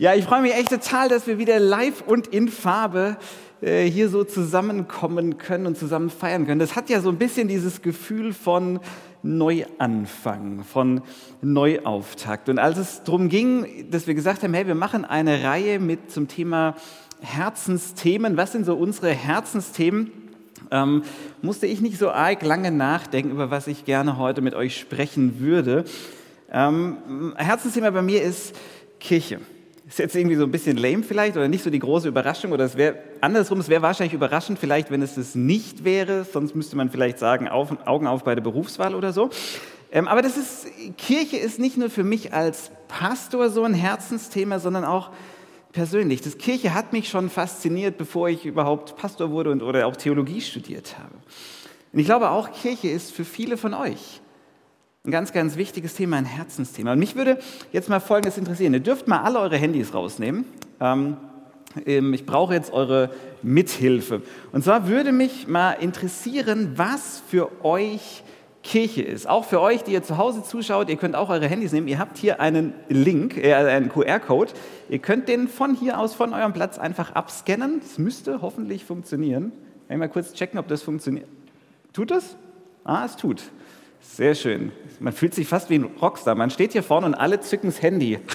[0.00, 3.16] Ja, ich freue mich echt total, dass wir wieder live und in Farbe
[3.60, 6.60] äh, hier so zusammenkommen können und zusammen feiern können.
[6.60, 8.78] Das hat ja so ein bisschen dieses Gefühl von
[9.24, 11.00] Neuanfang, von
[11.42, 12.48] Neuauftakt.
[12.48, 16.12] Und als es darum ging, dass wir gesagt haben, hey, wir machen eine Reihe mit
[16.12, 16.76] zum Thema
[17.20, 18.36] Herzensthemen.
[18.36, 20.12] Was sind so unsere Herzensthemen?
[20.70, 21.02] Ähm,
[21.42, 25.40] musste ich nicht so arg lange nachdenken, über was ich gerne heute mit euch sprechen
[25.40, 25.84] würde.
[26.52, 28.54] Ähm, Herzensthema bei mir ist
[29.00, 29.40] Kirche.
[29.88, 32.64] Ist jetzt irgendwie so ein bisschen lame vielleicht oder nicht so die große Überraschung oder
[32.64, 36.76] es wäre andersrum, es wäre wahrscheinlich überraschend vielleicht, wenn es das nicht wäre, sonst müsste
[36.76, 39.30] man vielleicht sagen, auf, Augen auf bei der Berufswahl oder so.
[39.90, 40.66] Ähm, aber das ist,
[40.98, 45.10] Kirche ist nicht nur für mich als Pastor so ein Herzensthema, sondern auch
[45.72, 46.20] persönlich.
[46.20, 50.42] Das Kirche hat mich schon fasziniert, bevor ich überhaupt Pastor wurde und oder auch Theologie
[50.42, 51.14] studiert habe.
[51.94, 54.20] Und ich glaube auch, Kirche ist für viele von euch
[55.04, 56.92] ein ganz, ganz wichtiges Thema, ein Herzensthema.
[56.92, 57.38] Und mich würde
[57.72, 58.74] jetzt mal Folgendes interessieren.
[58.74, 60.44] Ihr dürft mal alle eure Handys rausnehmen.
[60.80, 61.16] Ähm,
[61.86, 63.10] ähm, ich brauche jetzt eure
[63.42, 64.22] Mithilfe.
[64.52, 68.24] Und zwar würde mich mal interessieren, was für euch
[68.64, 69.28] Kirche ist.
[69.28, 71.88] Auch für euch, die ihr zu Hause zuschaut, ihr könnt auch eure Handys nehmen.
[71.88, 74.52] Ihr habt hier einen Link, äh, einen QR-Code.
[74.88, 77.80] Ihr könnt den von hier aus, von eurem Platz einfach abscannen.
[77.80, 79.52] Das müsste hoffentlich funktionieren.
[79.88, 81.28] Mal kurz checken, ob das funktioniert.
[81.94, 82.36] Tut es?
[82.84, 83.42] Ah, es tut.
[84.00, 84.72] Sehr schön.
[85.00, 86.34] Man fühlt sich fast wie ein Rockstar.
[86.34, 88.18] Man steht hier vorne und alle zücken das Handy.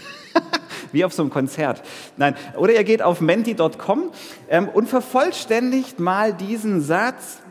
[0.94, 1.82] wie auf so einem Konzert.
[2.18, 4.12] Nein, oder ihr geht auf menti.com
[4.48, 7.42] ähm, und vervollständigt mal diesen Satz,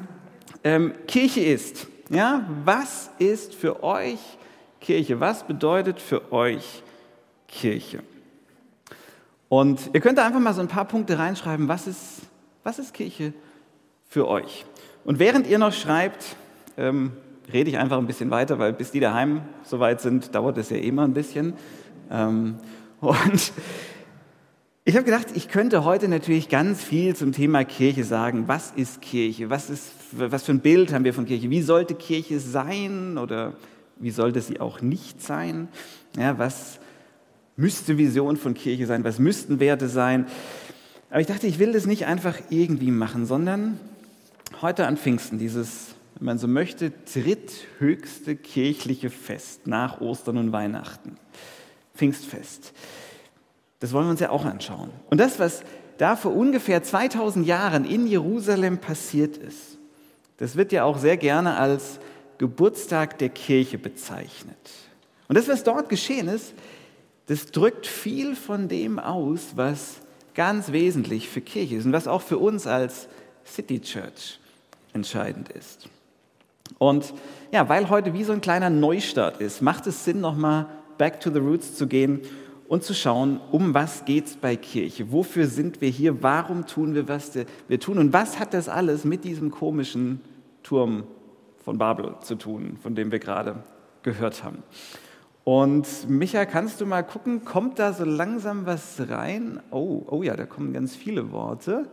[0.64, 1.88] ähm, Kirche ist.
[2.08, 4.20] Ja, was ist für euch
[4.80, 5.20] Kirche?
[5.20, 6.83] Was bedeutet für euch
[7.48, 8.02] Kirche?
[9.48, 12.22] Und ihr könnt da einfach mal so ein paar Punkte reinschreiben, was ist,
[12.62, 13.34] was ist Kirche
[14.08, 14.64] für euch?
[15.05, 16.36] Und während ihr noch schreibt,
[16.77, 17.12] ähm,
[17.52, 20.76] rede ich einfach ein bisschen weiter, weil bis die daheim soweit sind, dauert es ja
[20.76, 21.54] immer ein bisschen.
[22.10, 22.56] Ähm,
[23.00, 23.52] und
[24.84, 28.48] ich habe gedacht, ich könnte heute natürlich ganz viel zum Thema Kirche sagen.
[28.48, 29.48] Was ist Kirche?
[29.48, 31.50] Was, ist, was für ein Bild haben wir von Kirche?
[31.50, 33.55] Wie sollte Kirche sein oder
[33.96, 35.68] wie sollte sie auch nicht sein?
[36.18, 36.80] Ja, was
[37.56, 39.05] müsste Vision von Kirche sein?
[39.05, 40.27] Was müssten Werte sein?
[41.11, 43.78] Aber ich dachte, ich will das nicht einfach irgendwie machen, sondern
[44.62, 51.16] heute an Pfingsten, dieses wenn man so möchte, dritthöchste kirchliche Fest nach Ostern und Weihnachten.
[51.96, 52.72] Pfingstfest.
[53.80, 54.90] Das wollen wir uns ja auch anschauen.
[55.11, 55.64] Und das, was
[55.98, 59.78] da vor ungefähr 2000 Jahren in Jerusalem passiert ist,
[60.36, 61.98] das wird ja auch sehr gerne als
[62.38, 64.70] Geburtstag der Kirche bezeichnet.
[65.27, 66.55] Und das, was dort geschehen ist,
[67.27, 69.96] das drückt viel von dem aus, was
[70.34, 73.08] ganz wesentlich für Kirche ist und was auch für uns als
[73.44, 74.38] City Church
[74.92, 75.88] entscheidend ist.
[76.78, 77.12] Und
[77.52, 80.67] ja, weil heute wie so ein kleiner Neustart ist, macht es Sinn, nochmal
[80.98, 82.23] back to the roots zu gehen
[82.68, 85.12] und zu schauen, um was geht es bei Kirche?
[85.12, 86.23] Wofür sind wir hier?
[86.23, 87.33] Warum tun wir, was
[87.68, 87.98] wir tun?
[87.98, 90.20] Und was hat das alles mit diesem komischen
[90.62, 91.05] Turm
[91.64, 93.56] von Babel zu tun, von dem wir gerade
[94.02, 94.62] gehört haben?
[95.44, 99.61] Und Micha, kannst du mal gucken, kommt da so langsam was rein?
[99.70, 101.90] Oh, oh ja, da kommen ganz viele Worte.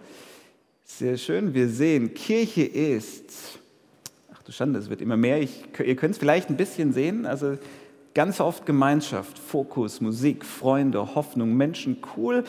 [0.86, 1.54] Sehr schön.
[1.54, 3.59] Wir sehen, Kirche ist
[4.52, 5.42] Schande, es wird immer mehr.
[5.42, 7.26] Ich, ihr könnt es vielleicht ein bisschen sehen.
[7.26, 7.58] Also
[8.14, 12.44] ganz oft Gemeinschaft, Fokus, Musik, Freunde, Hoffnung, Menschen, cool.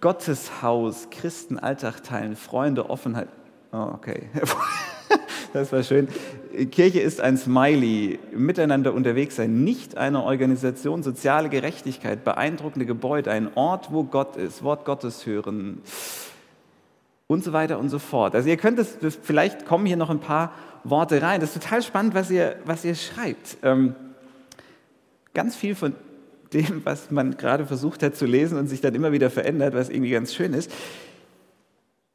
[0.00, 3.28] Gotteshaus, Christen, Alltag teilen, Freunde, Offenheit.
[3.72, 4.22] Oh, okay.
[5.52, 6.06] Das war schön.
[6.70, 13.50] Kirche ist ein Smiley, miteinander unterwegs sein, nicht eine Organisation, soziale Gerechtigkeit, beeindruckende Gebäude, ein
[13.56, 15.82] Ort, wo Gott ist, Wort Gottes hören
[17.30, 18.34] und so weiter und so fort.
[18.34, 20.52] Also ihr könnt es, vielleicht kommen hier noch ein paar
[20.82, 21.40] Worte rein.
[21.40, 23.58] Das ist total spannend, was ihr, was ihr schreibt.
[23.62, 23.94] Ähm,
[25.32, 25.94] ganz viel von
[26.52, 29.90] dem, was man gerade versucht hat zu lesen und sich dann immer wieder verändert, was
[29.90, 30.72] irgendwie ganz schön ist.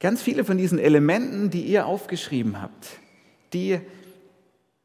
[0.02, 3.00] Ganz viele von diesen Elementen, die ihr aufgeschrieben habt,
[3.54, 3.80] die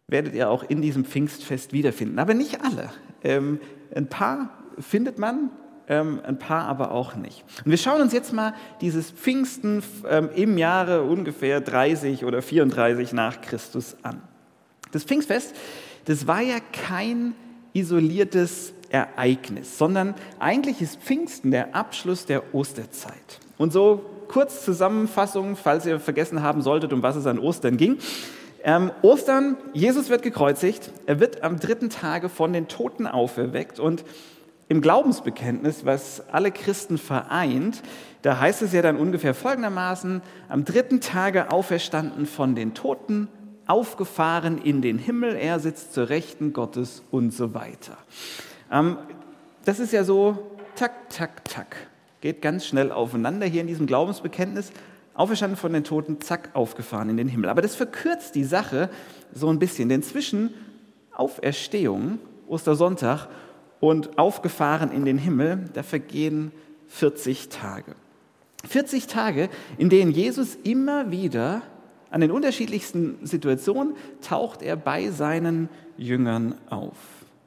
[0.06, 2.20] werdet ihr auch in diesem Pfingstfest wiederfinden.
[2.20, 2.90] Aber nicht alle.
[3.24, 3.58] Ähm,
[3.92, 5.50] ein paar findet man,
[5.90, 7.44] ähm, ein paar aber auch nicht.
[7.64, 13.12] Und wir schauen uns jetzt mal dieses Pfingsten ähm, im Jahre ungefähr 30 oder 34
[13.12, 14.22] nach Christus an.
[14.92, 15.54] Das Pfingstfest,
[16.04, 17.34] das war ja kein
[17.72, 23.40] isoliertes Ereignis, sondern eigentlich ist Pfingsten der Abschluss der Osterzeit.
[23.58, 27.98] Und so kurz Zusammenfassung, falls ihr vergessen haben solltet, um was es an Ostern ging.
[28.62, 34.04] Ähm, Ostern, Jesus wird gekreuzigt, er wird am dritten Tage von den Toten auferweckt und
[34.70, 37.82] im Glaubensbekenntnis, was alle Christen vereint,
[38.22, 43.26] da heißt es ja dann ungefähr folgendermaßen, am dritten Tage auferstanden von den Toten,
[43.66, 47.96] aufgefahren in den Himmel, er sitzt zur Rechten Gottes und so weiter.
[48.70, 48.96] Ähm,
[49.64, 51.76] das ist ja so, tak, tak, tak.
[52.20, 54.70] Geht ganz schnell aufeinander hier in diesem Glaubensbekenntnis.
[55.14, 57.50] Auferstanden von den Toten, zack, aufgefahren in den Himmel.
[57.50, 58.88] Aber das verkürzt die Sache
[59.34, 60.54] so ein bisschen, denn zwischen
[61.12, 63.26] Auferstehung, Ostersonntag,
[63.80, 66.52] und aufgefahren in den Himmel, da vergehen
[66.88, 67.94] 40 Tage.
[68.68, 69.48] 40 Tage,
[69.78, 71.62] in denen Jesus immer wieder
[72.10, 76.96] an den unterschiedlichsten Situationen taucht er bei seinen Jüngern auf.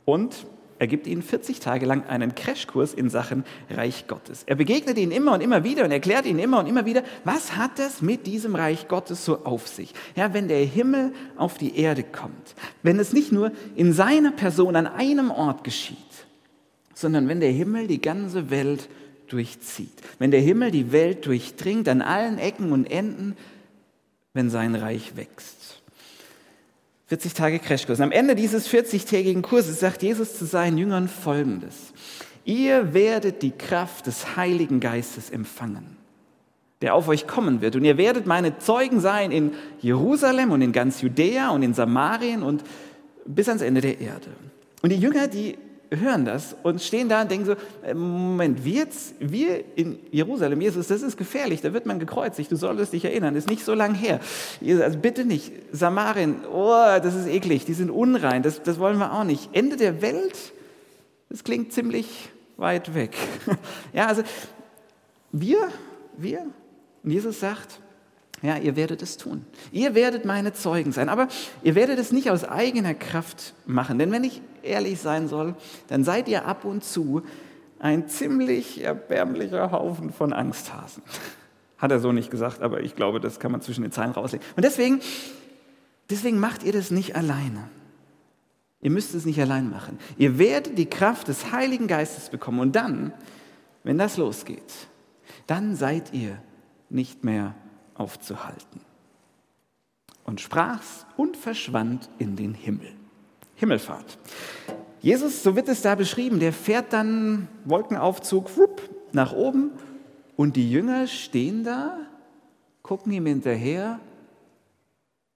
[0.06, 0.46] Und
[0.80, 4.44] er gibt ihnen 40 Tage lang einen Crashkurs in Sachen Reich Gottes.
[4.46, 7.56] Er begegnet ihnen immer und immer wieder und erklärt ihnen immer und immer wieder, was
[7.56, 9.94] hat das mit diesem Reich Gottes so auf sich?
[10.16, 14.76] Ja, wenn der Himmel auf die Erde kommt, wenn es nicht nur in seiner Person
[14.76, 15.98] an einem Ort geschieht,
[16.94, 18.90] sondern wenn der Himmel die ganze Welt
[19.28, 23.36] durchzieht, wenn der Himmel die Welt durchdringt an allen Ecken und Enden,
[24.34, 25.82] wenn sein Reich wächst.
[27.08, 28.00] 40 Tage Crashkurs.
[28.00, 31.94] Am Ende dieses 40-tägigen Kurses sagt Jesus zu seinen Jüngern Folgendes.
[32.46, 35.98] Ihr werdet die Kraft des Heiligen Geistes empfangen,
[36.82, 37.76] der auf euch kommen wird.
[37.76, 42.44] Und ihr werdet meine Zeugen sein in Jerusalem und in ganz Judäa und in Samarien
[42.44, 42.64] und
[43.26, 44.30] bis ans Ende der Erde.
[44.82, 45.58] Und die Jünger, die
[46.00, 47.56] hören das und stehen da und denken so,
[47.86, 52.52] äh, Moment, wir, jetzt, wir in Jerusalem, Jesus, das ist gefährlich, da wird man gekreuzigt,
[52.52, 54.20] du solltest dich erinnern, ist nicht so lang her.
[54.62, 59.14] Also bitte nicht, Samarien, oh, das ist eklig, die sind unrein, das, das wollen wir
[59.14, 59.50] auch nicht.
[59.54, 60.54] Ende der Welt,
[61.30, 63.16] das klingt ziemlich weit weg.
[63.94, 64.24] Ja, also
[65.32, 65.70] wir,
[66.18, 66.46] wir,
[67.04, 67.80] und Jesus sagt,
[68.44, 69.46] ja, ihr werdet es tun.
[69.72, 71.08] Ihr werdet meine Zeugen sein.
[71.08, 71.30] Aber
[71.64, 73.98] ihr werdet es nicht aus eigener Kraft machen.
[73.98, 75.56] Denn wenn ich ehrlich sein soll,
[75.88, 77.24] dann seid ihr ab und zu
[77.80, 81.04] ein ziemlich erbärmlicher Haufen von Angsthasen.
[81.78, 84.46] Hat er so nicht gesagt, aber ich glaube, das kann man zwischen den Zeilen rauslegen.
[84.56, 85.02] Und deswegen,
[86.10, 87.70] deswegen macht ihr das nicht alleine.
[88.80, 89.98] Ihr müsst es nicht allein machen.
[90.18, 92.60] Ihr werdet die Kraft des Heiligen Geistes bekommen.
[92.60, 93.14] Und dann,
[93.84, 94.88] wenn das losgeht,
[95.48, 96.38] dann seid ihr
[96.90, 97.56] nicht mehr
[97.96, 98.82] aufzuhalten.
[100.26, 102.94] Und sprach's und verschwand in den Himmel.
[103.56, 104.18] Himmelfahrt.
[105.04, 109.72] Jesus, so wird es da beschrieben, der fährt dann Wolkenaufzug whoop, nach oben
[110.38, 111.98] und die Jünger stehen da,
[112.84, 114.00] gucken ihm hinterher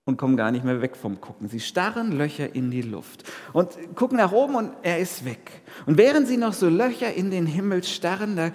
[0.05, 1.49] und kommen gar nicht mehr weg vom Gucken.
[1.49, 5.61] Sie starren Löcher in die Luft und gucken nach oben und er ist weg.
[5.85, 8.51] Und während sie noch so Löcher in den Himmel starren, da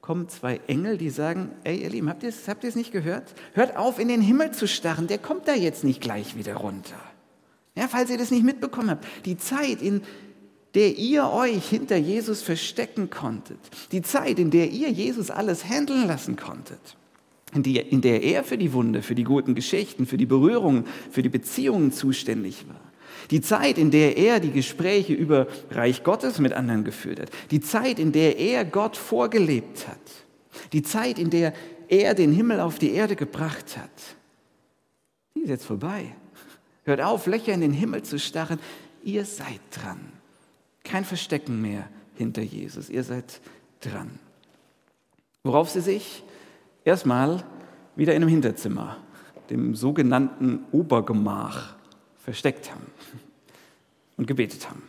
[0.00, 3.34] kommen zwei Engel, die sagen, ey ihr Lieben, habt ihr es habt nicht gehört?
[3.54, 6.94] Hört auf, in den Himmel zu starren, der kommt da jetzt nicht gleich wieder runter.
[7.74, 10.02] Ja, falls ihr das nicht mitbekommen habt, die Zeit, in
[10.74, 13.58] der ihr euch hinter Jesus verstecken konntet,
[13.92, 16.96] die Zeit, in der ihr Jesus alles handeln lassen konntet,
[17.54, 20.84] in, die, in der er für die Wunde, für die guten Geschichten, für die Berührungen,
[21.10, 22.80] für die Beziehungen zuständig war,
[23.30, 27.30] die Zeit, in der er die Gespräche über Reich Gottes mit anderen geführt hat.
[27.50, 30.00] Die Zeit, in der er Gott vorgelebt hat.
[30.72, 31.52] Die Zeit, in der
[31.88, 33.90] er den Himmel auf die Erde gebracht hat.
[35.34, 36.14] Die ist jetzt vorbei.
[36.84, 38.58] Hört auf, Löcher in den Himmel zu starren.
[39.02, 40.00] Ihr seid dran.
[40.88, 42.88] Kein Verstecken mehr hinter Jesus.
[42.88, 43.40] Ihr seid
[43.80, 44.18] dran.
[45.44, 46.24] Worauf sie sich
[46.84, 47.44] erstmal
[47.94, 48.96] wieder in einem Hinterzimmer,
[49.50, 51.76] dem sogenannten Obergemach,
[52.18, 52.86] versteckt haben
[54.16, 54.82] und gebetet haben.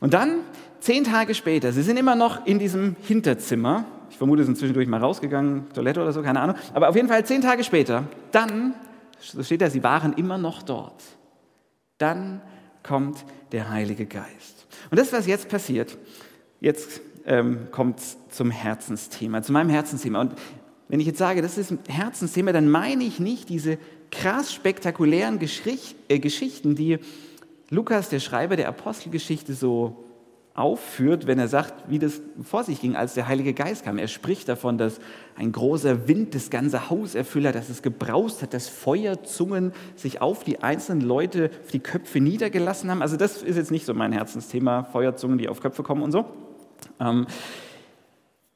[0.00, 0.40] Und dann,
[0.80, 3.84] zehn Tage später, sie sind immer noch in diesem Hinterzimmer.
[4.10, 6.56] Ich vermute, sie sind zwischendurch mal rausgegangen, Toilette oder so, keine Ahnung.
[6.74, 8.74] Aber auf jeden Fall zehn Tage später, dann,
[9.20, 11.02] so steht da, sie waren immer noch dort.
[11.98, 12.42] Dann
[12.82, 14.66] kommt der Heilige Geist.
[14.92, 15.96] Und das, was jetzt passiert,
[16.60, 20.20] jetzt ähm, kommt zum Herzensthema, zu meinem Herzensthema.
[20.20, 20.34] Und
[20.88, 23.78] wenn ich jetzt sage, das ist ein Herzensthema, dann meine ich nicht diese
[24.10, 26.98] krass spektakulären Geschicht, äh, Geschichten, die
[27.70, 30.04] Lukas, der Schreiber der Apostelgeschichte, so
[30.54, 33.96] aufführt, wenn er sagt, wie das vor sich ging, als der Heilige Geist kam.
[33.96, 35.00] Er spricht davon, dass
[35.34, 40.20] ein großer Wind das ganze Haus erfüllt hat, dass es gebraust hat, dass Feuerzungen sich
[40.20, 43.00] auf die einzelnen Leute, auf die Köpfe niedergelassen haben.
[43.00, 46.26] Also das ist jetzt nicht so mein Herzensthema, Feuerzungen, die auf Köpfe kommen und so.
[47.00, 47.26] Ähm,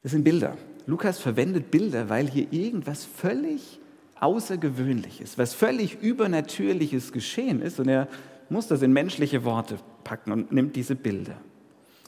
[0.03, 0.55] das sind Bilder.
[0.85, 3.79] Lukas verwendet Bilder, weil hier irgendwas völlig
[4.19, 7.79] Außergewöhnliches, was völlig Übernatürliches geschehen ist.
[7.79, 8.07] Und er
[8.49, 11.37] muss das in menschliche Worte packen und nimmt diese Bilder.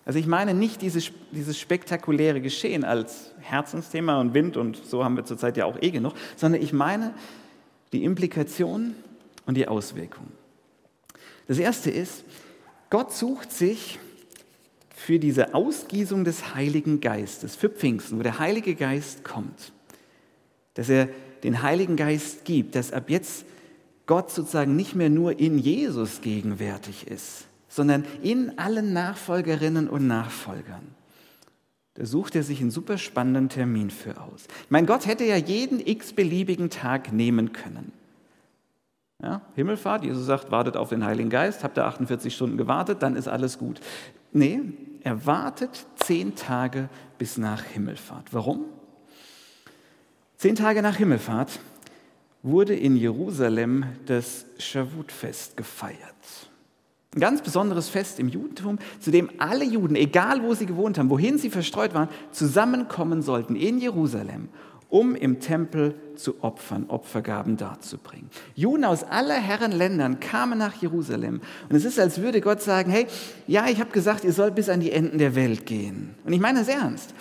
[0.09, 5.15] Also ich meine nicht dieses, dieses spektakuläre Geschehen als Herzensthema und Wind und so haben
[5.15, 7.13] wir zurzeit ja auch eh genug, sondern ich meine
[7.93, 8.95] die Implikationen
[9.45, 10.31] und die Auswirkungen.
[11.47, 12.23] Das erste ist,
[12.89, 13.99] Gott sucht sich
[14.95, 19.73] für diese Ausgießung des Heiligen Geistes, für Pfingsten, wo der Heilige Geist kommt,
[20.73, 21.07] dass er
[21.43, 23.45] den Heiligen Geist gibt, dass ab jetzt
[24.07, 30.95] Gott sozusagen nicht mehr nur in Jesus gegenwärtig ist, sondern in allen Nachfolgerinnen und Nachfolgern.
[31.93, 34.47] da sucht er sich einen super spannenden Termin für aus.
[34.69, 37.91] Mein Gott hätte ja jeden x-beliebigen Tag nehmen können.
[39.21, 43.17] Ja, Himmelfahrt, Jesus sagt, wartet auf den Heiligen Geist, habt ihr 48 Stunden gewartet, dann
[43.17, 43.81] ist alles gut.
[44.31, 44.61] Nee,
[45.03, 48.33] er wartet zehn Tage bis nach Himmelfahrt.
[48.33, 48.65] Warum?
[50.37, 51.59] Zehn Tage nach Himmelfahrt
[52.43, 56.48] wurde in Jerusalem das Schavutfest gefeiert.
[57.15, 61.09] Ein ganz besonderes Fest im Judentum, zu dem alle Juden, egal wo sie gewohnt haben,
[61.09, 64.49] wohin sie verstreut waren, zusammenkommen sollten in Jerusalem,
[64.89, 68.29] um im Tempel zu opfern, Opfergaben darzubringen.
[68.53, 71.41] Juden aus aller Herren Ländern kamen nach Jerusalem.
[71.67, 73.07] Und es ist, als würde Gott sagen, hey,
[73.47, 76.13] ja, ich habe gesagt, ihr sollt bis an die Enden der Welt gehen.
[76.25, 77.15] Und ich meine das ernst.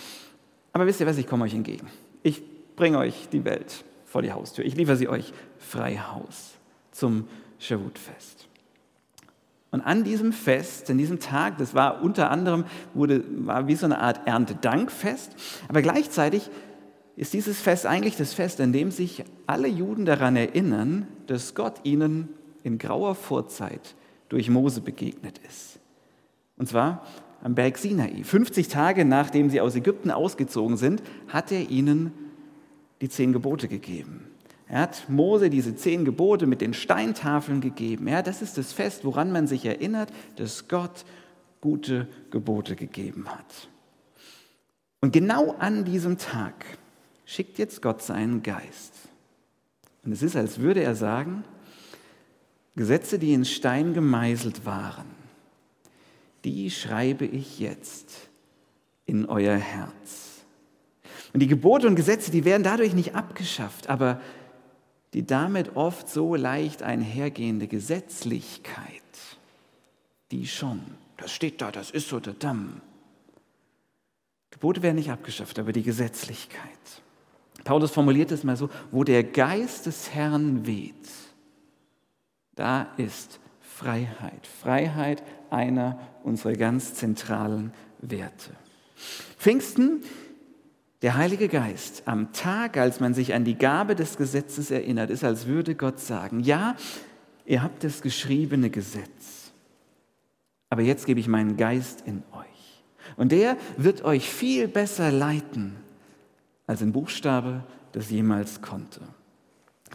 [0.74, 1.86] Aber wisst ihr was, ich komme euch entgegen.
[2.22, 2.42] Ich
[2.76, 4.66] bringe euch die Welt vor die Haustür.
[4.66, 6.52] Ich liefere sie euch frei Haus
[6.90, 7.26] zum
[7.58, 8.48] Shavut-Fest.
[9.70, 13.86] Und an diesem Fest, an diesem Tag, das war unter anderem, wurde, war wie so
[13.86, 15.32] eine Art Erntedankfest,
[15.68, 16.50] aber gleichzeitig
[17.16, 21.80] ist dieses Fest eigentlich das Fest, an dem sich alle Juden daran erinnern, dass Gott
[21.82, 22.28] ihnen
[22.62, 23.96] in grauer Vorzeit
[24.28, 25.80] durch Mose begegnet ist.
[26.56, 27.04] Und zwar
[27.42, 28.22] am Berg Sinai.
[28.22, 32.12] 50 Tage nachdem sie aus Ägypten ausgezogen sind, hat er ihnen
[33.00, 34.26] die zehn Gebote gegeben.
[34.68, 38.06] Er hat Mose diese zehn Gebote mit den Steintafeln gegeben.
[38.08, 41.04] Ja, das ist das Fest, woran man sich erinnert, dass Gott
[41.60, 43.68] gute Gebote gegeben hat.
[45.00, 46.66] Und genau an diesem Tag
[47.24, 48.94] schickt jetzt Gott seinen Geist.
[50.04, 51.44] Und es ist, als würde er sagen,
[52.76, 55.06] Gesetze, die in Stein gemeißelt waren,
[56.44, 58.28] die schreibe ich jetzt
[59.06, 60.44] in euer Herz.
[61.32, 64.20] Und die Gebote und Gesetze, die werden dadurch nicht abgeschafft, aber
[65.14, 69.02] die damit oft so leicht einhergehende Gesetzlichkeit,
[70.30, 70.80] die schon,
[71.16, 72.80] das steht da, das ist so der Damm.
[74.50, 76.62] Gebote werden nicht abgeschafft, aber die Gesetzlichkeit.
[77.64, 81.08] Paulus formuliert es mal so, wo der Geist des Herrn weht,
[82.54, 84.46] da ist Freiheit.
[84.46, 88.50] Freiheit einer unserer ganz zentralen Werte.
[89.36, 90.02] Pfingsten
[91.02, 95.24] der Heilige Geist am Tag, als man sich an die Gabe des Gesetzes erinnert, ist,
[95.24, 96.76] als würde Gott sagen, ja,
[97.46, 99.52] ihr habt das geschriebene Gesetz,
[100.70, 102.46] aber jetzt gebe ich meinen Geist in euch.
[103.16, 105.76] Und der wird euch viel besser leiten,
[106.66, 109.00] als ein Buchstabe das jemals konnte.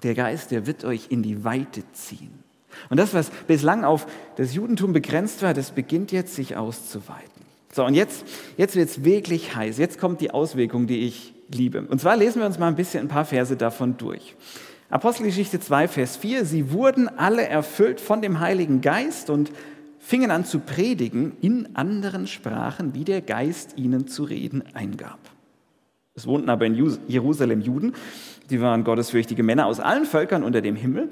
[0.01, 2.43] Der Geist, der wird euch in die Weite ziehen.
[2.89, 7.52] Und das, was bislang auf das Judentum begrenzt war, das beginnt jetzt sich auszuweiten.
[7.73, 8.23] So, und jetzt,
[8.55, 9.79] jetzt wird es wirklich heiß.
[9.79, 11.81] Jetzt kommt die Auswirkung, die ich liebe.
[11.81, 14.35] Und zwar lesen wir uns mal ein bisschen ein paar Verse davon durch.
[14.91, 16.45] Apostelgeschichte 2, Vers 4.
[16.45, 19.51] Sie wurden alle erfüllt von dem Heiligen Geist und
[19.97, 25.17] fingen an zu predigen in anderen Sprachen, wie der Geist ihnen zu reden eingab.
[26.13, 26.75] Es wohnten aber in
[27.07, 27.93] Jerusalem Juden,
[28.51, 31.09] die waren gottesfürchtige Männer aus allen Völkern unter dem Himmel.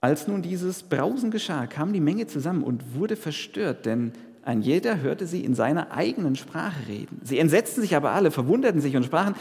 [0.00, 4.12] Als nun dieses Brausen geschah, kam die Menge zusammen und wurde verstört, denn
[4.44, 7.20] ein jeder hörte sie in seiner eigenen Sprache reden.
[7.22, 9.34] Sie entsetzten sich aber alle, verwunderten sich und sprachen,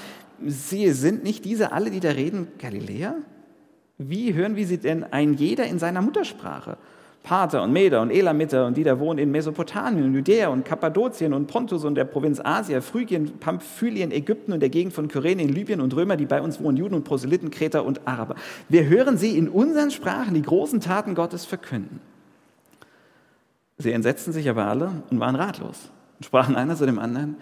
[0.45, 3.15] sie sind nicht diese alle, die da reden, Galiläer?
[3.97, 6.77] Wie hören wir sie denn ein jeder in seiner Muttersprache?
[7.23, 11.33] Pater und Meder und Elamiter und die da wohnen in Mesopotamien, und Judäa und Kappadokien
[11.33, 15.49] und Pontus und der Provinz Asia, Phrygien, Pamphylien, Ägypten und der Gegend von Kyrene in
[15.49, 18.35] Libyen und Römer, die bei uns wohnen, Juden und Proselyten, Kreter und Araber.
[18.67, 22.01] Wir hören sie in unseren Sprachen die großen Taten Gottes verkünden.
[23.77, 27.37] Sie entsetzten sich aber alle und waren ratlos und sprachen einer zu dem anderen,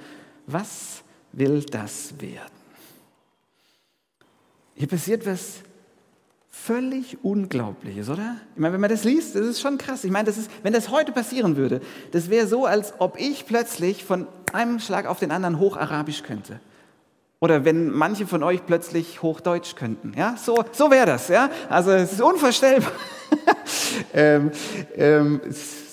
[0.47, 2.61] was will das werden?
[4.75, 5.61] Hier passiert was
[6.50, 8.38] völlig Unglaubliches, oder?
[8.55, 10.03] Ich meine, wenn man das liest, das ist schon krass.
[10.03, 13.45] Ich meine, das ist, wenn das heute passieren würde, das wäre so, als ob ich
[13.45, 16.59] plötzlich von einem Schlag auf den anderen Hocharabisch könnte.
[17.39, 20.13] Oder wenn manche von euch plötzlich Hochdeutsch könnten.
[20.15, 21.27] Ja, so, so wäre das.
[21.27, 22.91] Ja, also es ist unvorstellbar.
[24.13, 24.51] ähm,
[24.95, 25.41] ähm,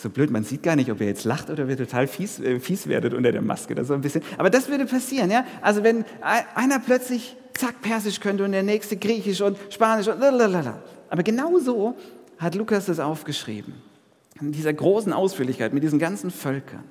[0.02, 2.60] so blöd, man sieht gar nicht, ob ihr jetzt lacht oder ihr total fies, äh,
[2.60, 3.74] fies werdet unter der Maske.
[3.74, 4.22] Das so ein bisschen.
[4.36, 5.44] Aber das würde passieren, ja.
[5.60, 10.82] Also wenn einer plötzlich zack Persisch könnte und der nächste Griechisch und Spanisch und lalalala.
[11.10, 11.96] Aber genau so
[12.38, 13.74] hat Lukas das aufgeschrieben.
[14.40, 16.84] In dieser großen Ausführlichkeit mit diesen ganzen Völkern.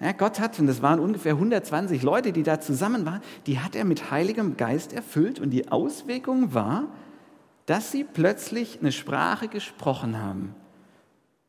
[0.00, 3.74] Ja, Gott hat, und das waren ungefähr 120 Leute, die da zusammen waren, die hat
[3.74, 6.84] er mit Heiligem Geist erfüllt und die Auswirkung war,
[7.66, 10.54] dass sie plötzlich eine Sprache gesprochen haben,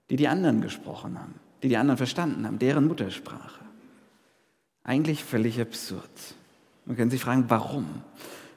[0.10, 3.60] die die anderen gesprochen haben, die die anderen verstanden haben, deren Muttersprache.
[4.84, 6.10] Eigentlich völlig absurd.
[6.86, 7.86] Man kann sich fragen, warum?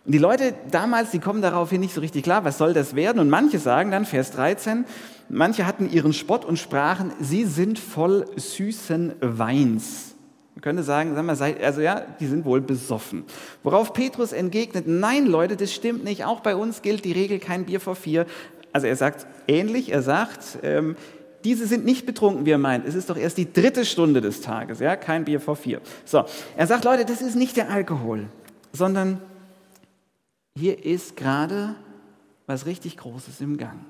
[0.04, 3.20] Und die Leute damals, die kommen daraufhin nicht so richtig klar, was soll das werden?
[3.20, 4.84] Und manche sagen dann, Vers 13,
[5.28, 10.14] manche hatten ihren Spott und sprachen, sie sind voll süßen Weins.
[10.54, 13.24] Man könnte sagen, sag mal, also ja, die sind wohl besoffen.
[13.62, 16.24] Worauf Petrus entgegnet, nein Leute, das stimmt nicht.
[16.24, 18.26] Auch bei uns gilt die Regel kein Bier vor vier.
[18.72, 20.96] Also er sagt ähnlich, er sagt, ähm,
[21.44, 22.86] diese sind nicht betrunken, wie er meint.
[22.86, 25.80] Es ist doch erst die dritte Stunde des Tages, ja, kein Bier vor vier.
[26.04, 26.24] So,
[26.56, 28.28] er sagt, Leute, das ist nicht der Alkohol,
[28.72, 29.20] sondern
[30.56, 31.74] hier ist gerade
[32.46, 33.80] was richtig Großes im Gang.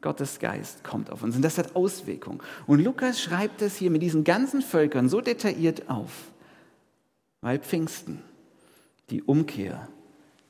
[0.00, 2.40] Gottes Geist kommt auf uns und das hat Auswirkungen.
[2.66, 6.30] Und Lukas schreibt es hier mit diesen ganzen Völkern so detailliert auf,
[7.42, 8.22] weil Pfingsten
[9.10, 9.88] die Umkehr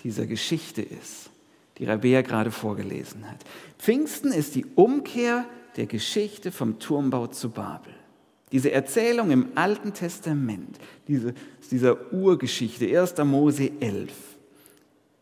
[0.04, 1.30] dieser Geschichte ist,
[1.78, 3.38] die Rabea gerade vorgelesen hat.
[3.78, 7.92] Pfingsten ist die Umkehr der Geschichte vom Turmbau zu Babel.
[8.52, 11.34] Diese Erzählung im Alten Testament, diese,
[11.70, 13.16] dieser Urgeschichte, 1.
[13.18, 14.10] Mose 11,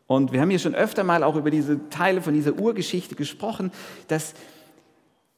[0.09, 3.71] und wir haben hier schon öfter mal auch über diese Teile von dieser Urgeschichte gesprochen,
[4.09, 4.33] dass,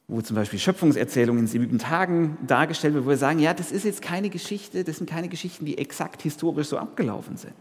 [0.07, 3.83] wo zum Beispiel Schöpfungserzählung in sieben Tagen dargestellt wird, wo wir sagen, ja, das ist
[3.83, 7.53] jetzt keine Geschichte, das sind keine Geschichten, die exakt historisch so abgelaufen sind.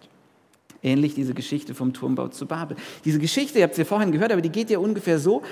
[0.84, 2.76] Ähnlich diese Geschichte vom Turmbau zu Babel.
[3.04, 5.42] Diese Geschichte, ihr habt sie ja vorhin gehört, aber die geht ja ungefähr so,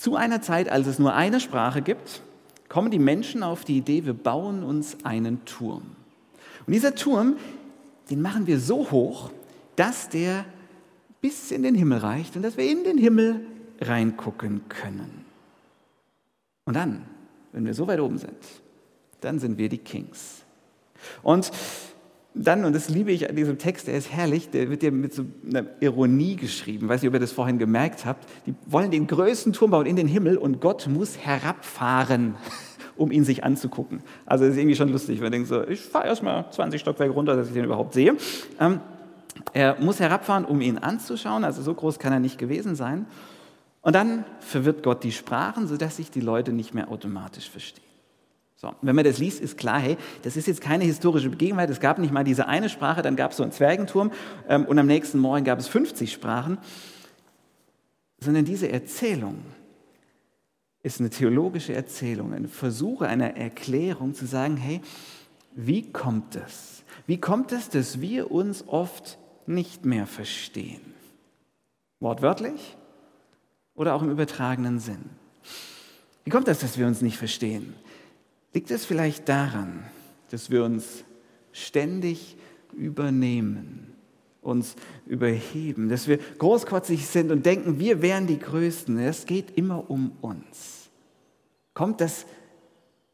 [0.00, 2.22] zu einer Zeit, als es nur eine Sprache gibt,
[2.70, 5.82] kommen die Menschen auf die Idee, wir bauen uns einen Turm.
[6.66, 7.36] Und dieser Turm,
[8.08, 9.30] den machen wir so hoch,
[9.76, 10.46] dass der
[11.20, 13.44] bis in den Himmel reicht und dass wir in den Himmel
[13.78, 15.26] reingucken können.
[16.64, 17.02] Und dann,
[17.52, 18.38] wenn wir so weit oben sind,
[19.20, 20.44] dann sind wir die Kings.
[21.22, 21.50] Und
[22.34, 25.12] dann, und das liebe ich an diesem Text, der ist herrlich, der wird ja mit
[25.12, 26.86] so einer Ironie geschrieben.
[26.86, 28.28] Ich weiß nicht, ob ihr das vorhin gemerkt habt.
[28.46, 32.36] Die wollen den größten Turm bauen in den Himmel und Gott muss herabfahren,
[32.96, 34.02] um ihn sich anzugucken.
[34.26, 37.12] Also das ist irgendwie schon lustig, wenn man denkt so, ich fahre erstmal 20 Stockwerke
[37.12, 38.16] runter, dass ich den überhaupt sehe.
[38.60, 38.80] Ähm,
[39.52, 43.06] er muss herabfahren, um ihn anzuschauen, also so groß kann er nicht gewesen sein.
[43.82, 47.89] Und dann verwirrt Gott die Sprachen, sodass sich die Leute nicht mehr automatisch verstehen.
[48.60, 51.70] So, wenn man das liest, ist klar, hey, das ist jetzt keine historische Begebenheit.
[51.70, 54.12] Es gab nicht mal diese eine Sprache, dann gab es so einen Zwergenturm
[54.48, 56.58] ähm, und am nächsten Morgen gab es 50 Sprachen,
[58.18, 59.38] sondern diese Erzählung
[60.82, 64.82] ist eine theologische Erzählung, ein Versuch einer Erklärung zu sagen, hey,
[65.54, 66.84] wie kommt es?
[67.06, 69.18] Wie kommt es, dass wir uns oft
[69.50, 70.80] nicht mehr verstehen.
[71.98, 72.76] Wortwörtlich
[73.74, 75.10] oder auch im übertragenen Sinn.
[76.24, 77.74] Wie kommt das, dass wir uns nicht verstehen?
[78.52, 79.84] Liegt es vielleicht daran,
[80.30, 81.04] dass wir uns
[81.52, 82.36] ständig
[82.72, 83.94] übernehmen,
[84.42, 84.74] uns
[85.06, 88.98] überheben, dass wir großkotzig sind und denken, wir wären die Größten.
[88.98, 90.90] Es geht immer um uns.
[91.74, 92.26] Kommt das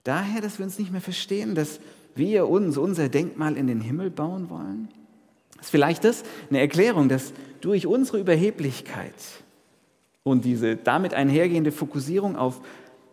[0.05, 1.81] daher, dass wir uns nicht mehr verstehen, dass
[2.15, 4.89] wir uns unser Denkmal in den Himmel bauen wollen?
[5.61, 9.15] Ist vielleicht das eine Erklärung, dass durch unsere Überheblichkeit
[10.23, 12.61] und diese damit einhergehende Fokussierung auf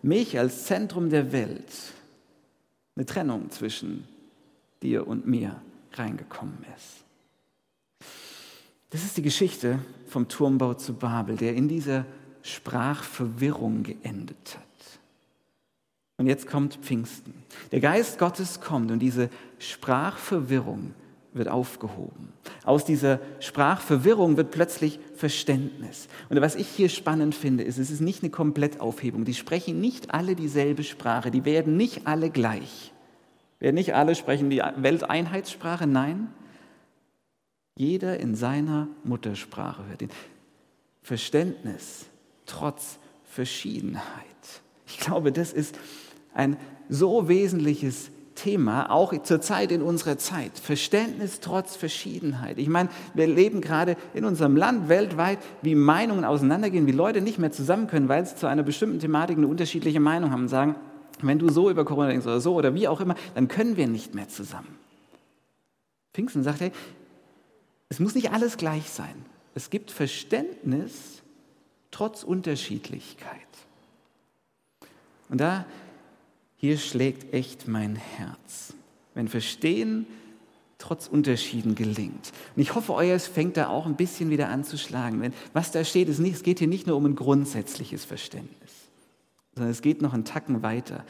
[0.02, 1.72] mich als Zentrum der Welt
[2.96, 4.08] eine Trennung zwischen
[4.82, 5.62] dir und mir
[5.94, 7.04] reingekommen ist.
[8.90, 12.06] Das ist die Geschichte vom Turmbau zu Babel, der in dieser
[12.44, 15.00] Sprachverwirrung geendet hat.
[16.18, 17.34] Und jetzt kommt Pfingsten.
[17.72, 20.94] Der Geist Gottes kommt und diese Sprachverwirrung
[21.34, 22.34] wird aufgehoben.
[22.64, 26.08] Aus dieser Sprachverwirrung wird plötzlich Verständnis.
[26.30, 29.26] Und was ich hier spannend finde, ist, es ist nicht eine Komplettaufhebung.
[29.26, 32.94] Die sprechen nicht alle dieselbe Sprache, die werden nicht alle gleich.
[33.60, 36.30] Werden nicht alle sprechen die Welteinheitssprache, nein.
[37.78, 40.10] Jeder in seiner Muttersprache hört ihn.
[41.02, 42.06] Verständnis
[42.46, 44.04] trotz Verschiedenheit.
[44.86, 45.78] Ich glaube, das ist
[46.34, 46.58] ein
[46.90, 50.58] so wesentliches Thema, auch zur Zeit in unserer Zeit.
[50.58, 52.58] Verständnis trotz Verschiedenheit.
[52.58, 57.40] Ich meine, wir leben gerade in unserem Land weltweit, wie Meinungen auseinandergehen, wie Leute nicht
[57.40, 60.76] mehr zusammen können, weil sie zu einer bestimmten Thematik eine unterschiedliche Meinung haben und sagen,
[61.22, 63.88] wenn du so über Corona denkst oder so oder wie auch immer, dann können wir
[63.88, 64.78] nicht mehr zusammen.
[66.14, 66.72] Pfingsten sagt, hey,
[67.90, 69.14] es muss nicht alles gleich sein.
[69.56, 71.22] Es gibt Verständnis
[71.92, 73.30] trotz Unterschiedlichkeit.
[75.30, 75.66] Und da
[76.64, 78.74] hier schlägt echt mein Herz,
[79.16, 80.08] wenn Verstehen
[80.78, 82.32] trotz Unterschieden gelingt.
[82.56, 85.20] Und ich hoffe, euers fängt da auch ein bisschen wieder an zu schlagen.
[85.20, 88.72] Denn was da steht, ist nicht, es geht hier nicht nur um ein grundsätzliches Verständnis,
[89.54, 91.04] sondern es geht noch einen Tacken weiter.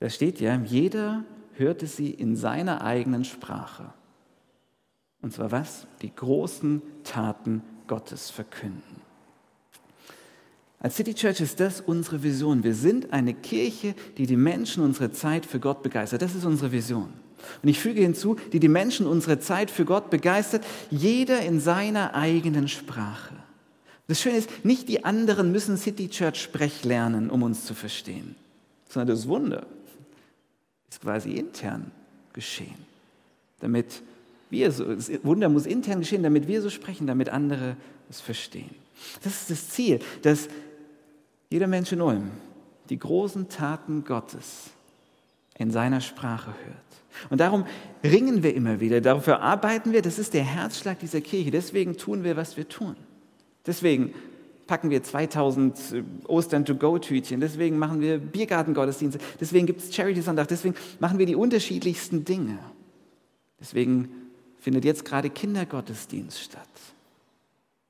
[0.00, 3.94] Da steht ja, jeder hörte sie in seiner eigenen Sprache.
[5.22, 5.86] Und zwar was?
[6.02, 9.03] Die großen Taten Gottes verkünden.
[10.84, 12.62] Als City Church ist das unsere Vision.
[12.62, 16.20] Wir sind eine Kirche, die die Menschen unserer Zeit für Gott begeistert.
[16.20, 17.08] Das ist unsere Vision.
[17.62, 22.14] Und ich füge hinzu, die die Menschen unserer Zeit für Gott begeistert, jeder in seiner
[22.14, 23.34] eigenen Sprache.
[24.08, 28.36] Das Schöne ist, nicht die anderen müssen City Church Sprech lernen, um uns zu verstehen,
[28.86, 29.66] sondern das Wunder
[30.90, 31.92] ist quasi intern.
[32.34, 32.76] geschehen.
[33.60, 34.02] Damit
[34.50, 37.78] wir so, das Wunder muss intern geschehen, damit wir so sprechen, damit andere
[38.10, 38.74] es verstehen.
[39.22, 40.48] Das ist das Ziel, dass
[41.54, 42.32] jeder Mensch in Ulm
[42.90, 44.70] die großen Taten Gottes
[45.56, 47.30] in seiner Sprache hört.
[47.30, 47.64] Und darum
[48.02, 51.52] ringen wir immer wieder, dafür arbeiten wir, das ist der Herzschlag dieser Kirche.
[51.52, 52.96] Deswegen tun wir, was wir tun.
[53.64, 54.12] Deswegen
[54.66, 61.20] packen wir 2000 äh, Ostern-to-go-Tütchen, deswegen machen wir Biergartengottesdienste, deswegen gibt es Charity-Sonntag, deswegen machen
[61.20, 62.58] wir die unterschiedlichsten Dinge.
[63.60, 64.08] Deswegen
[64.58, 66.68] findet jetzt gerade Kindergottesdienst statt,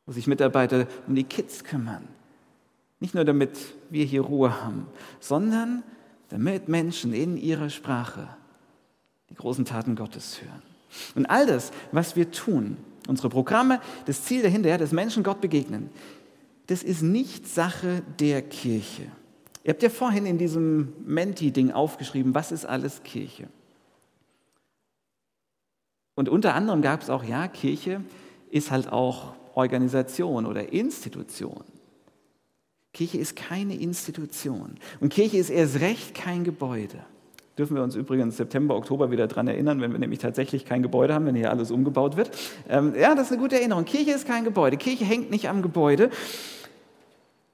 [0.05, 2.07] wo sich Mitarbeiter um die Kids kümmern.
[3.05, 3.59] Nicht nur damit
[3.91, 4.87] wir hier Ruhe haben,
[5.21, 5.83] sondern
[6.31, 8.31] damit Menschen in ihrer Sprache
[9.29, 10.63] die großen Taten Gottes hören.
[11.15, 15.91] Und all das, was wir tun, unsere Programme, das Ziel dahinter, dass Menschen Gott begegnen,
[16.69, 19.03] das ist nicht Sache der Kirche.
[19.65, 23.49] Ihr habt ja vorhin in diesem Menti-Ding aufgeschrieben, was ist alles Kirche?
[26.15, 28.01] Und unter anderem gab es auch, ja, Kirche
[28.51, 31.65] ist halt auch Organisation oder Institution.
[32.95, 34.77] Kirche ist keine Institution.
[35.01, 37.05] Und Kirche ist erst recht kein Gebäude.
[37.59, 41.13] Dürfen wir uns übrigens September, Oktober wieder daran erinnern, wenn wir nämlich tatsächlich kein Gebäude
[41.13, 42.31] haben, wenn hier alles umgebaut wird.
[42.69, 43.85] Ähm, ja, das ist eine gute Erinnerung.
[43.85, 44.77] Kirche ist kein Gebäude.
[44.77, 46.11] Kirche hängt nicht am Gebäude,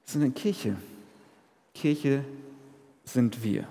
[0.05, 0.75] sondern Kirche.
[1.73, 2.23] Kirche
[3.03, 3.67] sind wir.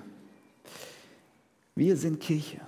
[1.76, 2.60] Wir sind Kirche.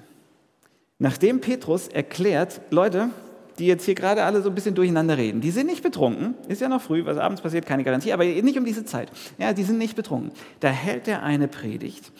[0.98, 3.10] Nachdem Petrus erklärt, Leute,
[3.58, 6.60] die jetzt hier gerade alle so ein bisschen durcheinander reden, die sind nicht betrunken, ist
[6.60, 9.10] ja noch früh, was abends passiert, keine Garantie, aber nicht um diese Zeit.
[9.38, 10.32] Ja, die sind nicht betrunken.
[10.60, 12.12] Da hält er eine Predigt,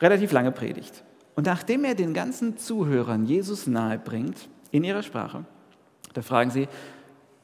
[0.00, 1.04] relativ lange Predigt.
[1.34, 5.44] Und nachdem er den ganzen Zuhörern Jesus nahe bringt, in ihrer Sprache,
[6.12, 6.68] da fragen sie,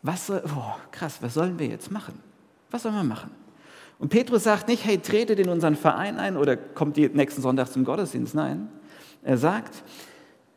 [0.03, 2.19] was soll, oh, krass, was sollen wir jetzt machen?
[2.71, 3.31] Was sollen wir machen?
[3.99, 7.85] Und Petrus sagt nicht, hey, tretet in unseren Verein ein oder kommt nächsten Sonntag zum
[7.85, 8.35] Gottesdienst.
[8.35, 8.69] Nein,
[9.23, 9.83] er sagt,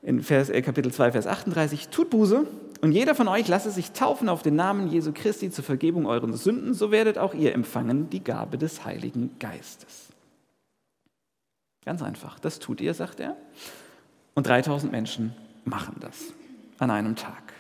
[0.08, 2.48] in Vers, äh, Kapitel 2, Vers 38, tut Buße
[2.80, 6.34] und jeder von euch lasse sich taufen auf den Namen Jesu Christi zur Vergebung euren
[6.34, 10.08] Sünden, so werdet auch ihr empfangen die Gabe des Heiligen Geistes.
[11.84, 13.36] Ganz einfach, das tut ihr, sagt er.
[14.34, 15.34] Und 3000 Menschen
[15.66, 16.32] machen das
[16.80, 17.54] an einem Tag.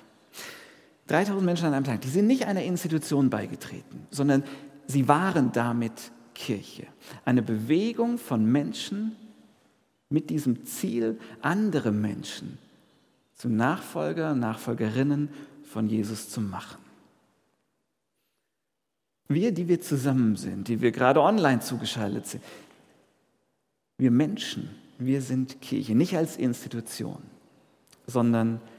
[1.07, 4.45] 3000 Menschen an einem Tag, die sind nicht einer Institution beigetreten, sondern
[4.85, 6.87] sie waren damit Kirche.
[7.25, 9.17] Eine Bewegung von Menschen,
[10.09, 12.57] mit diesem Ziel, andere Menschen
[13.33, 15.29] zu Nachfolger, Nachfolgerinnen
[15.63, 16.81] von Jesus zu machen.
[19.27, 22.43] Wir, die wir zusammen sind, die wir gerade online zugeschaltet sind,
[23.97, 27.21] wir Menschen, wir sind Kirche, nicht als Institution,
[28.05, 28.76] sondern als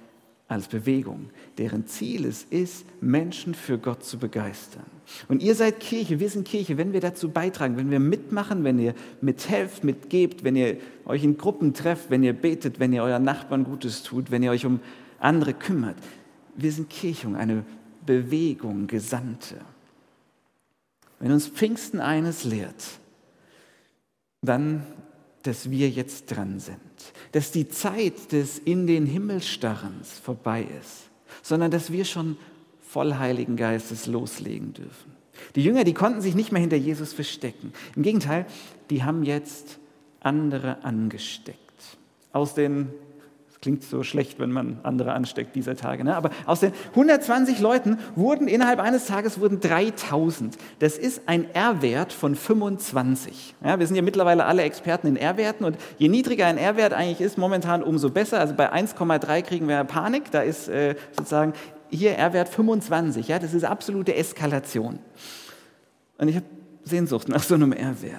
[0.48, 4.84] als Bewegung, deren Ziel es ist, Menschen für Gott zu begeistern.
[5.28, 8.78] Und ihr seid Kirche, wir sind Kirche, wenn wir dazu beitragen, wenn wir mitmachen, wenn
[8.78, 13.24] ihr mithelft, mitgebt, wenn ihr euch in Gruppen trefft, wenn ihr betet, wenn ihr euren
[13.24, 14.80] Nachbarn Gutes tut, wenn ihr euch um
[15.18, 15.96] andere kümmert.
[16.56, 17.64] Wir sind Kirche, eine
[18.04, 19.56] Bewegung, Gesandte.
[21.20, 23.00] Wenn uns Pfingsten eines lehrt,
[24.40, 24.82] dann
[25.42, 26.80] dass wir jetzt dran sind,
[27.32, 31.10] dass die Zeit des in den Himmel starrens vorbei ist,
[31.42, 32.36] sondern dass wir schon
[32.80, 35.12] voll Heiligen Geistes loslegen dürfen.
[35.54, 37.72] Die Jünger, die konnten sich nicht mehr hinter Jesus verstecken.
[37.94, 38.46] Im Gegenteil,
[38.90, 39.78] die haben jetzt
[40.20, 41.58] andere angesteckt.
[42.32, 42.90] Aus den
[43.60, 46.04] Klingt so schlecht, wenn man andere ansteckt dieser Tage.
[46.04, 46.14] Ne?
[46.14, 50.56] Aber aus den 120 Leuten wurden innerhalb eines Tages wurden 3000.
[50.78, 53.56] Das ist ein R-Wert von 25.
[53.64, 57.20] Ja, wir sind ja mittlerweile alle Experten in R-Werten und je niedriger ein R-Wert eigentlich
[57.20, 58.38] ist, momentan umso besser.
[58.38, 60.30] Also bei 1,3 kriegen wir Panik.
[60.30, 61.52] Da ist äh, sozusagen
[61.90, 63.26] hier R-Wert 25.
[63.26, 65.00] Ja, das ist absolute Eskalation.
[66.18, 66.46] Und ich habe
[66.84, 68.14] Sehnsucht nach so einem R-Wert.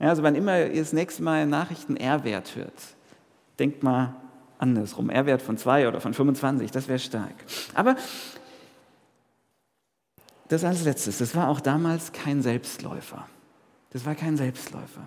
[0.00, 2.72] Ja, also wann immer ihr das nächste Mal Nachrichten R-Wert hört,
[3.60, 4.16] denkt mal
[4.60, 5.10] andersrum.
[5.10, 7.34] R-Wert von 2 oder von 25, das wäre stark.
[7.74, 7.96] Aber
[10.48, 13.26] das als letztes, das war auch damals kein Selbstläufer.
[13.90, 15.06] Das war kein Selbstläufer.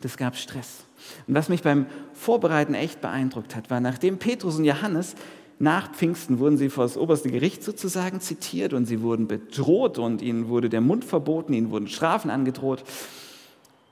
[0.00, 0.84] Das gab Stress.
[1.26, 5.14] Und was mich beim Vorbereiten echt beeindruckt hat, war, nachdem Petrus und Johannes
[5.58, 10.20] nach Pfingsten wurden sie vor das oberste Gericht sozusagen zitiert und sie wurden bedroht und
[10.20, 12.82] ihnen wurde der Mund verboten, ihnen wurden Strafen angedroht.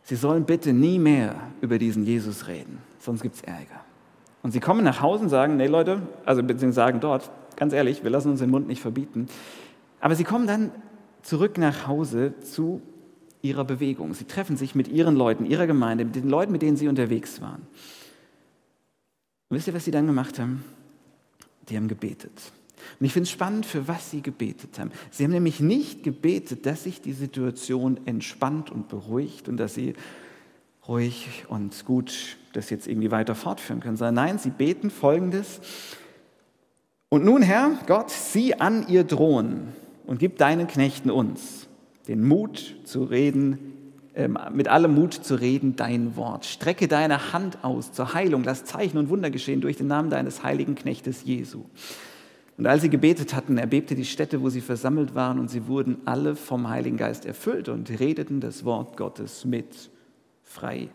[0.02, 3.84] Sie sollen bitte nie mehr über diesen Jesus reden, sonst gibt es Ärger.
[4.42, 8.02] Und sie kommen nach Hause und sagen, nee Leute, also beziehungsweise sagen dort, ganz ehrlich,
[8.02, 9.28] wir lassen uns den Mund nicht verbieten.
[10.00, 10.72] Aber sie kommen dann
[11.22, 12.80] zurück nach Hause zu
[13.42, 14.14] ihrer Bewegung.
[14.14, 17.40] Sie treffen sich mit ihren Leuten, ihrer Gemeinde, mit den Leuten, mit denen sie unterwegs
[17.40, 17.66] waren.
[19.48, 20.64] Und wisst ihr, was sie dann gemacht haben?
[21.68, 22.52] Die haben gebetet.
[22.98, 24.90] Und ich finde es spannend, für was sie gebetet haben.
[25.10, 29.94] Sie haben nämlich nicht gebetet, dass sich die Situation entspannt und beruhigt und dass sie
[30.88, 35.60] ruhig und gut das jetzt irgendwie weiter fortführen können, sondern nein, sie beten folgendes.
[37.08, 39.68] Und nun, Herr, Gott, sieh an ihr drohen
[40.06, 41.68] und gib deinen Knechten uns
[42.10, 43.58] den Mut zu reden,
[44.14, 46.44] äh, mit allem Mut zu reden, dein Wort.
[46.44, 50.42] Strecke deine Hand aus zur Heilung, lass Zeichen und Wunder geschehen durch den Namen deines
[50.42, 51.66] heiligen Knechtes Jesu.
[52.58, 55.98] Und als sie gebetet hatten, erbebte die Stätte, wo sie versammelt waren, und sie wurden
[56.04, 59.90] alle vom Heiligen Geist erfüllt und redeten das Wort Gottes mit
[60.42, 60.90] Freimut.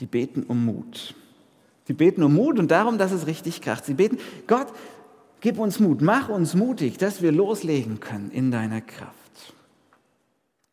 [0.00, 1.14] Die beten um Mut.
[1.86, 3.84] Sie beten um Mut und darum, dass es richtig kracht.
[3.84, 4.68] Sie beten, Gott,
[5.40, 9.14] gib uns Mut, mach uns mutig, dass wir loslegen können in deiner Kraft.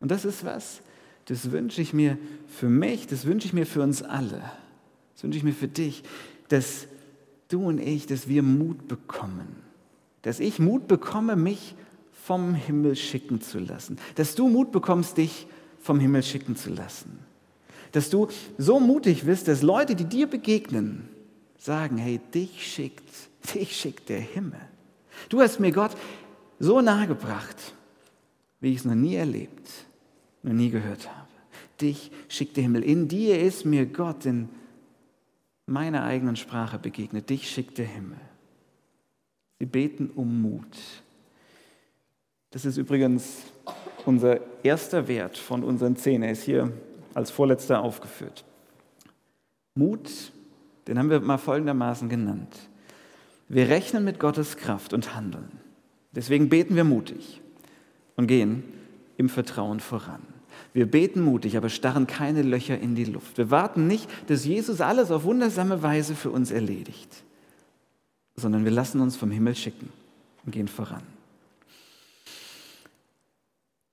[0.00, 0.80] Und das ist was,
[1.26, 4.42] das wünsche ich mir für mich, das wünsche ich mir für uns alle.
[5.14, 6.04] Das wünsche ich mir für dich,
[6.48, 6.86] dass
[7.48, 9.48] du und ich, dass wir Mut bekommen.
[10.22, 11.74] Dass ich Mut bekomme, mich
[12.12, 13.98] vom Himmel schicken zu lassen.
[14.14, 15.46] Dass du Mut bekommst, dich
[15.80, 17.18] vom Himmel schicken zu lassen.
[17.92, 21.08] Dass du so mutig wirst, dass Leute, die dir begegnen,
[21.58, 23.10] sagen, hey, dich schickt,
[23.54, 24.60] dich schickt der Himmel.
[25.28, 25.92] Du hast mir Gott
[26.58, 27.74] so nahe gebracht,
[28.60, 29.68] wie ich es noch nie erlebt,
[30.42, 31.28] noch nie gehört habe.
[31.80, 32.82] Dich schickt der Himmel.
[32.82, 34.48] In dir ist mir Gott in
[35.66, 37.30] meiner eigenen Sprache begegnet.
[37.30, 38.18] Dich schickt der Himmel.
[39.58, 40.76] Sie beten um Mut.
[42.50, 43.42] Das ist übrigens
[44.06, 46.22] unser erster Wert von unseren zehn.
[46.22, 46.72] Er ist hier
[47.18, 48.44] als vorletzter aufgeführt.
[49.74, 50.32] Mut,
[50.86, 52.56] den haben wir mal folgendermaßen genannt.
[53.48, 55.50] Wir rechnen mit Gottes Kraft und handeln.
[56.12, 57.40] Deswegen beten wir mutig
[58.16, 58.64] und gehen
[59.16, 60.22] im Vertrauen voran.
[60.72, 63.38] Wir beten mutig, aber starren keine Löcher in die Luft.
[63.38, 67.24] Wir warten nicht, dass Jesus alles auf wundersame Weise für uns erledigt,
[68.36, 69.90] sondern wir lassen uns vom Himmel schicken
[70.44, 71.02] und gehen voran.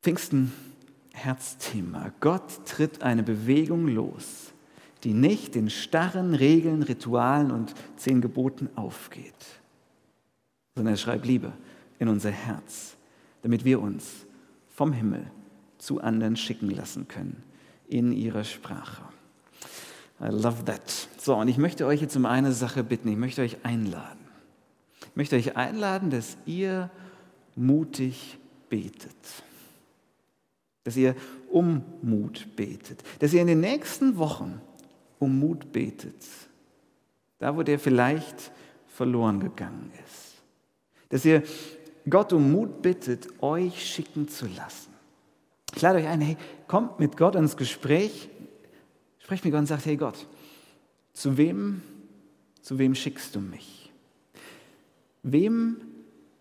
[0.01, 0.51] Pfingsten
[1.25, 2.11] Herzthema.
[2.19, 4.53] Gott tritt eine Bewegung los,
[5.03, 9.33] die nicht den starren Regeln, Ritualen und zehn Geboten aufgeht,
[10.75, 11.51] sondern er schreibt Liebe
[11.99, 12.95] in unser Herz,
[13.41, 14.25] damit wir uns
[14.69, 15.25] vom Himmel
[15.77, 17.43] zu anderen schicken lassen können
[17.87, 19.03] in ihrer Sprache.
[20.21, 21.09] I love that.
[21.17, 23.09] So, und ich möchte euch jetzt um eine Sache bitten.
[23.09, 24.19] Ich möchte euch einladen.
[25.01, 26.89] Ich möchte euch einladen, dass ihr
[27.55, 28.37] mutig
[28.69, 29.44] betet.
[30.85, 31.15] Dass ihr
[31.49, 33.03] um Mut betet.
[33.19, 34.61] Dass ihr in den nächsten Wochen
[35.19, 36.15] um Mut betet.
[37.39, 38.51] Da, wo der vielleicht
[38.87, 40.41] verloren gegangen ist.
[41.09, 41.43] Dass ihr
[42.09, 44.93] Gott um Mut bittet, euch schicken zu lassen.
[45.75, 48.29] Ich lade euch ein, hey, kommt mit Gott ins Gespräch,
[49.19, 50.27] sprecht mit Gott und sagt, hey Gott,
[51.13, 51.81] zu wem,
[52.61, 53.91] zu wem schickst du mich?
[55.23, 55.77] Wem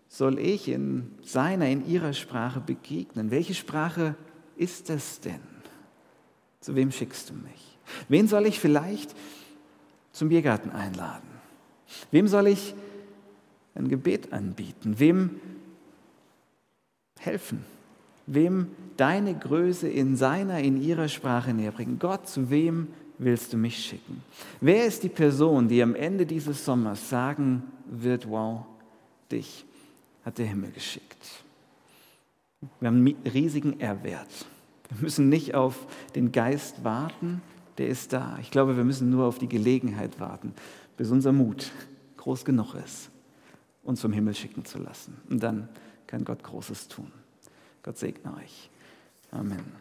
[0.07, 3.31] soll ich in seiner, in ihrer Sprache begegnen?
[3.31, 4.15] Welche Sprache
[4.57, 5.41] ist es denn?
[6.61, 7.77] Zu wem schickst du mich?
[8.07, 9.15] Wen soll ich vielleicht
[10.11, 11.27] zum Biergarten einladen?
[12.11, 12.73] Wem soll ich
[13.75, 14.99] ein Gebet anbieten?
[14.99, 15.39] Wem
[17.19, 17.63] helfen?
[18.27, 21.99] wem deine Größe in seiner, in ihrer Sprache näherbringen.
[21.99, 22.87] Gott, zu wem
[23.17, 24.23] willst du mich schicken?
[24.61, 28.65] Wer ist die Person, die am Ende dieses Sommers sagen wird, wow,
[29.31, 29.65] dich
[30.23, 31.43] hat der Himmel geschickt?
[32.79, 34.45] Wir haben einen riesigen Ehrwert.
[34.89, 37.41] Wir müssen nicht auf den Geist warten,
[37.77, 38.37] der ist da.
[38.41, 40.53] Ich glaube, wir müssen nur auf die Gelegenheit warten,
[40.97, 41.71] bis unser Mut
[42.17, 43.09] groß genug ist,
[43.83, 45.17] uns vom Himmel schicken zu lassen.
[45.29, 45.69] Und dann
[46.07, 47.11] kann Gott Großes tun.
[47.83, 48.69] Gott segne euch.
[49.31, 49.75] Amen.